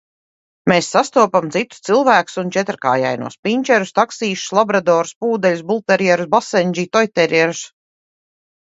[0.71, 7.65] Mēs sastopam citus cilvēkus un četrkājainos– pinčerus, taksīšus, labradorus, pūdeļus, bulterjerus, basendži, toiterjerus...